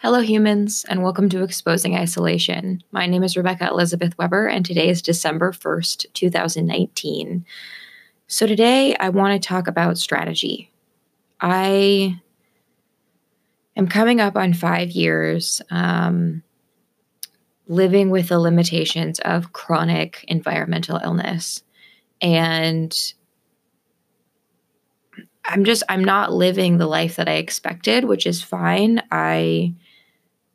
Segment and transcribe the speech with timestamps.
[0.00, 2.84] Hello, humans, and welcome to Exposing Isolation.
[2.92, 7.44] My name is Rebecca Elizabeth Weber, and today is December 1st, 2019.
[8.28, 10.70] So, today I want to talk about strategy.
[11.40, 12.20] I
[13.74, 16.44] am coming up on five years um,
[17.66, 21.64] living with the limitations of chronic environmental illness.
[22.22, 22.96] And
[25.44, 29.02] I'm just, I'm not living the life that I expected, which is fine.
[29.10, 29.74] I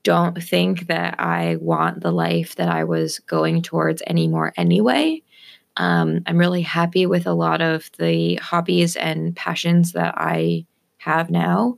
[0.04, 5.22] don't think that I want the life that I was going towards anymore anyway.
[5.78, 10.66] Um, I'm really happy with a lot of the hobbies and passions that I
[10.98, 11.78] have now.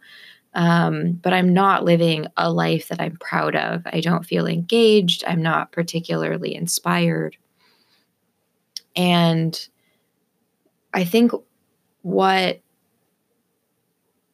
[0.53, 3.83] Um, but I'm not living a life that I'm proud of.
[3.85, 5.23] I don't feel engaged.
[5.27, 7.37] I'm not particularly inspired.
[8.95, 9.67] And
[10.93, 11.31] I think
[12.03, 12.61] what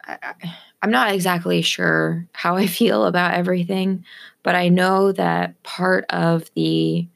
[0.03, 0.35] I,
[0.81, 4.05] I'm not exactly sure how I feel about everything,
[4.43, 7.07] but I know that part of the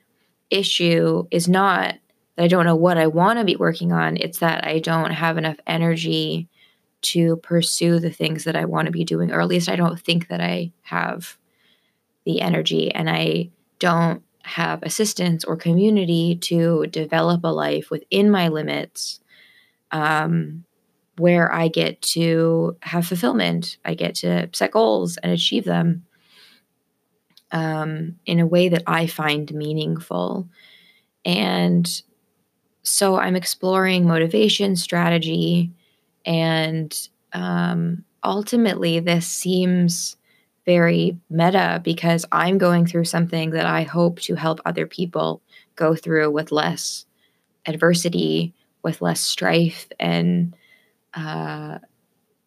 [0.50, 1.96] issue is not
[2.36, 5.12] that I don't know what I want to be working on, it's that I don't
[5.12, 6.48] have enough energy
[7.02, 10.00] to pursue the things that I want to be doing, or at least I don't
[10.00, 11.38] think that I have
[12.26, 18.48] the energy and I don't have assistance or community to develop a life within my
[18.48, 19.20] limits
[19.92, 20.66] um,
[21.18, 23.78] where I get to have fulfillment.
[23.86, 26.06] I get to set goals and achieve them
[27.52, 30.50] um, in a way that I find meaningful.
[31.24, 31.90] And
[32.84, 35.72] so I'm exploring motivation, strategy,
[36.26, 40.18] and um, ultimately, this seems
[40.66, 45.42] very meta because I'm going through something that I hope to help other people
[45.76, 47.06] go through with less
[47.66, 50.56] adversity, with less strife, and
[51.16, 51.80] uh,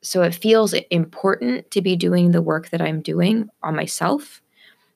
[0.03, 4.41] so it feels important to be doing the work that I'm doing on myself,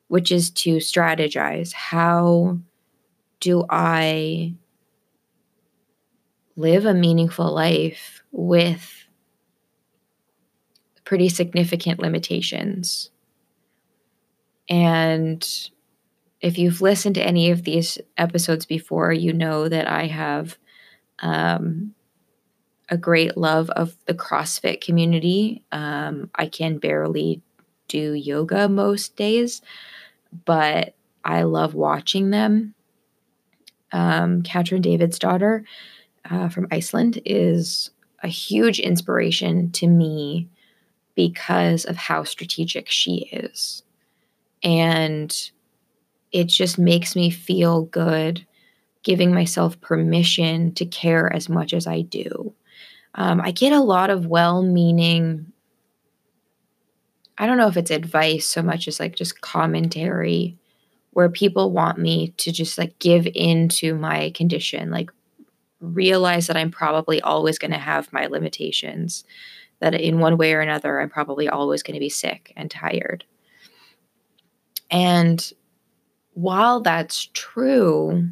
[0.08, 2.58] which is to strategize how
[3.40, 4.54] do I
[6.54, 9.06] live a meaningful life with
[11.04, 13.10] pretty significant limitations.
[14.68, 15.46] And
[16.40, 20.56] if you've listened to any of these episodes before, you know that I have
[21.18, 21.94] um,
[22.92, 25.64] a great love of the CrossFit community.
[25.72, 27.40] Um, I can barely
[27.88, 29.62] do yoga most days,
[30.44, 30.94] but
[31.24, 32.74] I love watching them.
[33.92, 35.64] Um, Katrin Davidsdottir
[36.30, 37.90] uh, from Iceland is
[38.22, 40.50] a huge inspiration to me
[41.14, 43.84] because of how strategic she is.
[44.62, 45.34] And
[46.30, 48.46] it just makes me feel good
[49.02, 52.54] giving myself permission to care as much as I do.
[53.14, 55.52] Um, I get a lot of well meaning,
[57.38, 60.56] I don't know if it's advice so much as like just commentary
[61.12, 65.10] where people want me to just like give in to my condition, like
[65.80, 69.24] realize that I'm probably always going to have my limitations,
[69.80, 73.24] that in one way or another, I'm probably always going to be sick and tired.
[74.90, 75.52] And
[76.34, 78.28] while that's true,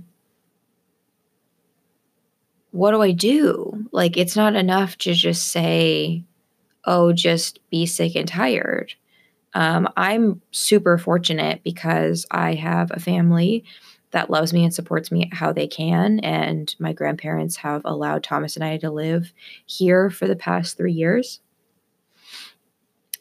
[2.70, 3.86] what do I do?
[3.92, 6.24] Like, it's not enough to just say,
[6.84, 8.94] oh, just be sick and tired.
[9.54, 13.64] Um, I'm super fortunate because I have a family
[14.12, 16.20] that loves me and supports me how they can.
[16.20, 19.32] And my grandparents have allowed Thomas and I to live
[19.66, 21.40] here for the past three years.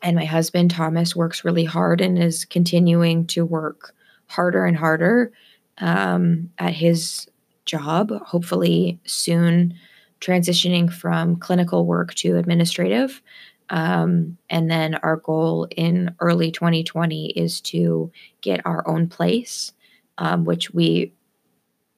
[0.01, 3.93] And my husband, Thomas, works really hard and is continuing to work
[4.27, 5.31] harder and harder
[5.79, 7.27] um, at his
[7.69, 9.75] job, hopefully soon
[10.21, 13.21] transitioning from clinical work to administrative.
[13.69, 19.71] Um, and then our goal in early 2020 is to get our own place,
[20.17, 21.13] um, which we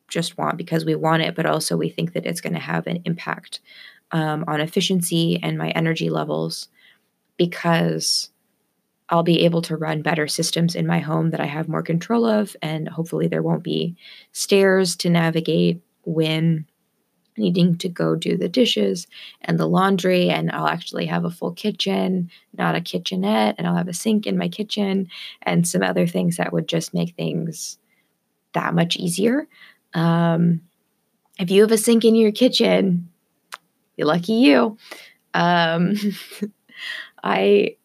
[0.09, 2.85] just want because we want it, but also we think that it's going to have
[2.87, 3.61] an impact
[4.11, 6.67] um, on efficiency and my energy levels
[7.37, 8.30] because
[9.11, 12.25] I'll be able to run better systems in my home that I have more control
[12.25, 12.55] of.
[12.61, 13.95] And hopefully, there won't be
[14.31, 16.65] stairs to navigate when
[17.37, 19.07] needing to go do the dishes
[19.41, 20.29] and the laundry.
[20.29, 23.55] And I'll actually have a full kitchen, not a kitchenette.
[23.57, 25.09] And I'll have a sink in my kitchen
[25.41, 27.77] and some other things that would just make things
[28.53, 29.47] that much easier.
[29.93, 30.61] Um,
[31.39, 33.09] if you have a sink in your kitchen,
[33.97, 34.77] you're lucky you.
[35.33, 35.95] Um,
[37.23, 37.75] I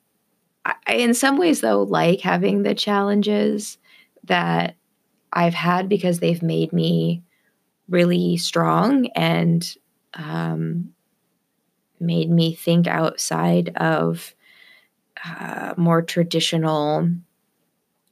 [0.67, 3.79] I, in some ways, though, like having the challenges
[4.25, 4.77] that
[5.33, 7.23] I've had because they've made me
[7.89, 9.77] really strong and
[10.15, 10.93] um,
[12.01, 14.35] made me think outside of
[15.25, 17.09] uh, more traditional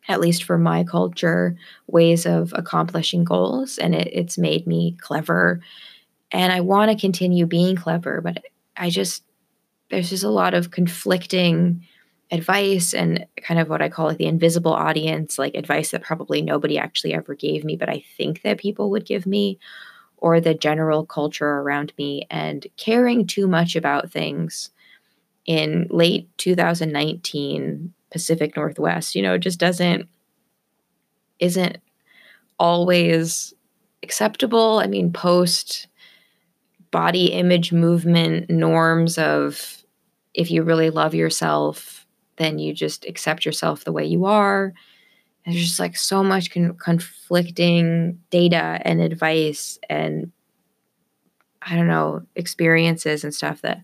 [0.09, 3.79] at least for my culture, ways of accomplishing goals.
[3.79, 5.61] And it, it's made me clever.
[6.31, 8.45] And I want to continue being clever, but
[8.77, 9.25] I just,
[9.91, 11.87] there's just a lot of conflicting
[12.35, 16.43] advice and kind of what I call like the invisible audience, like advice that probably
[16.43, 19.59] nobody actually ever gave me, but I think that people would give me,
[20.17, 24.71] or the general culture around me, and caring too much about things
[25.47, 30.09] in late 2019 Pacific Northwest, you know, just doesn't,
[31.39, 31.77] isn't
[32.59, 33.53] always
[34.03, 34.79] acceptable.
[34.79, 35.89] I mean, post
[36.91, 39.85] body image movement norms of
[40.33, 41.94] if you really love yourself,
[42.37, 44.73] then you just accept yourself the way you are.
[45.45, 50.33] There's just like so much con- conflicting data and advice and
[51.63, 53.81] I don't know, experiences and stuff that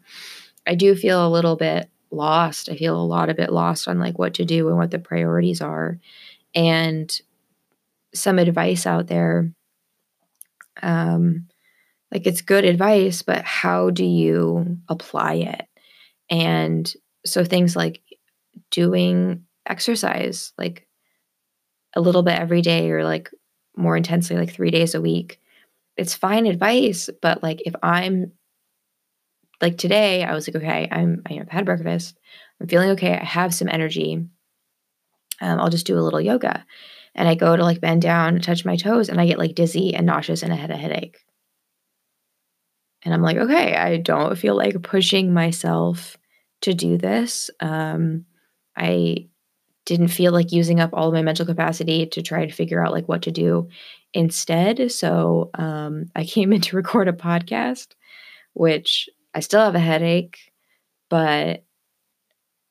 [0.66, 2.68] I do feel a little bit lost.
[2.68, 4.98] I feel a lot of it lost on like what to do and what the
[4.98, 5.98] priorities are.
[6.54, 7.10] And
[8.14, 9.52] some advice out there
[10.82, 11.46] um
[12.12, 15.66] like it's good advice, but how do you apply it?
[16.28, 16.92] And
[17.24, 18.02] so things like
[18.70, 20.86] doing exercise like
[21.94, 23.30] a little bit every day or like
[23.76, 25.40] more intensely like 3 days a week.
[25.96, 28.32] It's fine advice, but like if I'm
[29.60, 32.18] like today, I was like, okay, I'm I have had breakfast.
[32.60, 33.12] I'm feeling okay.
[33.12, 34.26] I have some energy.
[35.40, 36.64] Um, I'll just do a little yoga.
[37.14, 39.94] And I go to like bend down, touch my toes, and I get like dizzy
[39.94, 41.18] and nauseous and I had a headache.
[43.02, 46.16] And I'm like, okay, I don't feel like pushing myself
[46.62, 47.50] to do this.
[47.60, 48.26] Um,
[48.80, 49.28] I
[49.84, 52.92] didn't feel like using up all of my mental capacity to try to figure out
[52.92, 53.68] like what to do
[54.14, 54.90] instead.
[54.90, 57.88] So um, I came in to record a podcast,
[58.54, 60.38] which I still have a headache,
[61.08, 61.64] but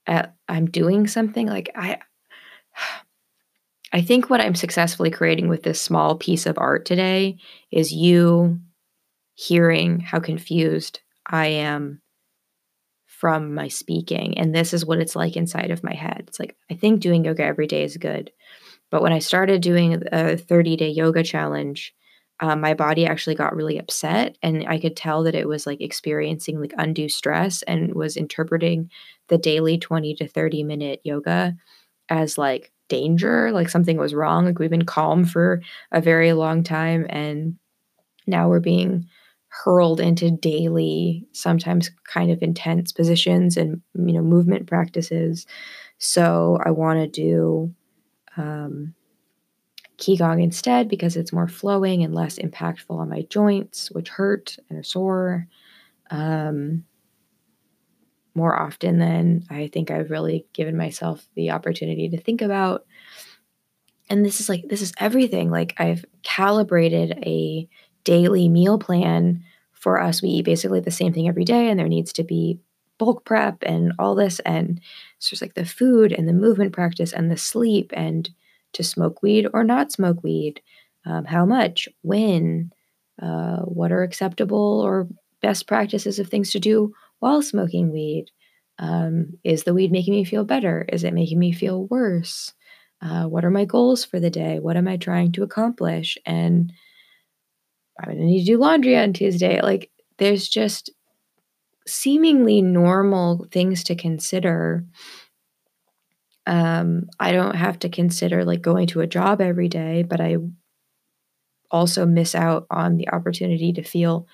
[0.08, 2.00] at, I'm doing something like I
[3.92, 7.38] I think what I'm successfully creating with this small piece of art today
[7.72, 8.60] is you
[9.34, 12.00] hearing how confused I am
[13.20, 14.38] from my speaking.
[14.38, 16.24] And this is what it's like inside of my head.
[16.28, 18.32] It's like, I think doing yoga every day is good.
[18.92, 21.94] But when I started doing a 30 day yoga challenge,
[22.40, 25.82] um, my body actually got really upset and i could tell that it was like
[25.82, 28.90] experiencing like undue stress and was interpreting
[29.28, 31.54] the daily 20 to 30 minute yoga
[32.08, 35.62] as like danger like something was wrong like we've been calm for
[35.92, 37.58] a very long time and
[38.26, 39.06] now we're being
[39.50, 45.46] hurled into daily sometimes kind of intense positions and you know movement practices
[45.98, 47.74] so i want to do
[48.38, 48.94] um,
[50.00, 54.80] Qigong instead because it's more flowing and less impactful on my joints, which hurt and
[54.80, 55.48] are sore.
[56.10, 56.86] Um,
[58.34, 62.86] more often than I think I've really given myself the opportunity to think about.
[64.10, 65.52] And this is like, this is everything.
[65.52, 67.68] Like, I've calibrated a
[68.04, 69.44] daily meal plan
[69.74, 70.22] for us.
[70.22, 72.60] We eat basically the same thing every day, and there needs to be
[72.98, 74.40] bulk prep and all this.
[74.42, 74.82] And
[75.20, 78.30] so it's like the food and the movement practice and the sleep and
[78.74, 80.62] to smoke weed or not smoke weed,
[81.06, 82.72] um, how much, when,
[83.22, 85.08] uh, what are acceptable or
[85.42, 88.26] best practices of things to do while smoking weed.
[88.80, 90.86] Um, is the weed making me feel better?
[90.92, 92.54] Is it making me feel worse?
[93.02, 94.60] Uh, what are my goals for the day?
[94.60, 96.18] What am I trying to accomplish?
[96.26, 96.72] And
[98.00, 99.62] I'm going to need to do laundry on Tuesday.
[99.62, 100.90] Like, there's just
[101.86, 104.86] seemingly normal things to consider
[106.50, 110.38] um, I don't have to consider like going to a job every day, but I
[111.70, 114.28] also miss out on the opportunity to feel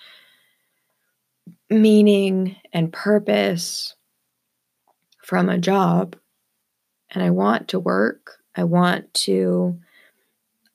[1.69, 3.95] meaning and purpose
[5.23, 6.15] from a job.
[7.11, 8.37] And I want to work.
[8.55, 9.77] I want to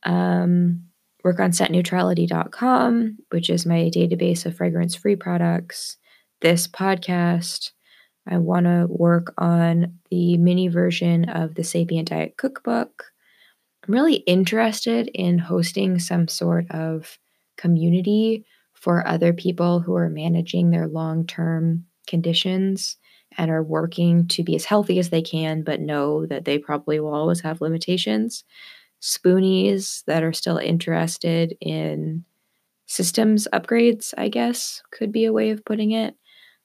[0.02, 0.89] um,
[1.24, 5.96] work on scentneutrality.com, which is my database of fragrance free products,
[6.40, 7.72] this podcast,
[8.26, 13.04] I want to work on the mini version of the Sapient Diet Cookbook.
[13.86, 17.18] I'm really interested in hosting some sort of
[17.56, 22.96] community for other people who are managing their long term conditions
[23.38, 26.98] and are working to be as healthy as they can, but know that they probably
[26.98, 28.44] will always have limitations.
[29.00, 32.24] Spoonies that are still interested in
[32.86, 36.14] systems upgrades, I guess, could be a way of putting it.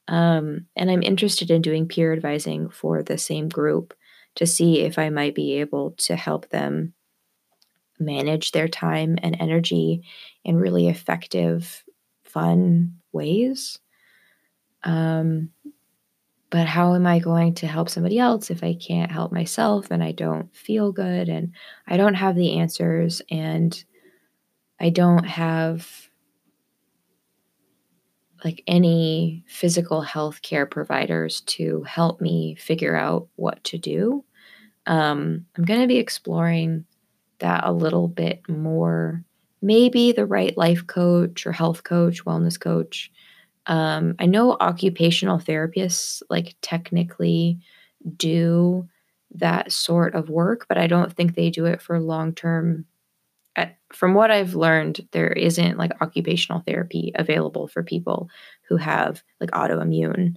[0.07, 3.93] Um, and I'm interested in doing peer advising for the same group
[4.35, 6.93] to see if I might be able to help them
[7.99, 10.03] manage their time and energy
[10.43, 11.83] in really effective,
[12.23, 13.79] fun ways.
[14.83, 15.49] Um,
[16.55, 20.01] but how am I going to help somebody else if I can't help myself and
[20.01, 21.51] I don't feel good and
[21.85, 23.83] I don't have the answers and
[24.79, 25.85] I don't have
[28.45, 34.24] like any physical health care providers to help me figure out what to do.
[34.85, 36.85] Um, I'm going to be exploring
[37.39, 39.25] that a little bit more.
[39.62, 43.12] Maybe the right life coach or health coach, wellness coach
[43.67, 47.60] um, I know occupational therapists like technically
[48.15, 48.88] do
[49.31, 52.86] that sort of work, but I don't think they do it for long term.
[53.93, 58.29] From what I've learned, there isn't like occupational therapy available for people
[58.67, 60.36] who have like autoimmune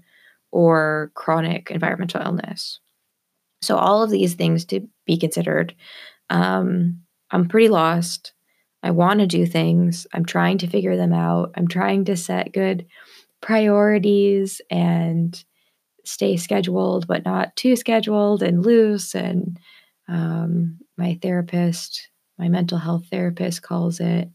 [0.53, 2.79] or chronic environmental illness.
[3.61, 5.75] So, all of these things to be considered.
[6.31, 8.33] Um, I'm pretty lost.
[8.83, 10.07] I want to do things.
[10.13, 11.53] I'm trying to figure them out.
[11.57, 12.87] I'm trying to set good
[13.41, 15.43] priorities and
[16.05, 19.15] stay scheduled, but not too scheduled and loose.
[19.15, 19.59] And
[20.09, 22.09] um, my therapist,
[22.39, 24.29] my mental health therapist, calls it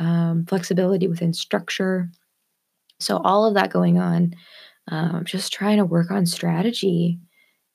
[0.00, 2.10] um, flexibility within structure.
[2.98, 4.34] So, all of that going on,
[4.88, 7.18] um, just trying to work on strategy.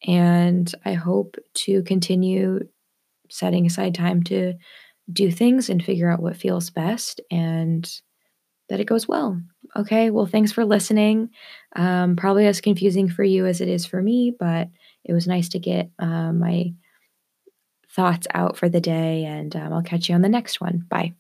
[0.08, 2.68] And I hope to continue
[3.30, 4.54] setting aside time to
[5.12, 8.02] do things and figure out what feels best and
[8.70, 9.40] that it goes well.
[9.76, 11.30] Okay, well, thanks for listening.
[11.76, 14.70] Um, probably as confusing for you as it is for me, but
[15.04, 16.74] it was nice to get uh, my
[17.90, 20.86] thoughts out for the day, and um, I'll catch you on the next one.
[20.90, 21.14] Bye.